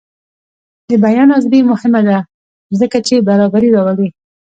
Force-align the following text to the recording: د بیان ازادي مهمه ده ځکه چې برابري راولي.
د 0.87 0.89
بیان 1.05 1.29
ازادي 1.37 1.61
مهمه 1.71 2.01
ده 2.07 2.17
ځکه 2.79 2.97
چې 3.07 3.25
برابري 3.27 3.69
راولي. 3.75 4.09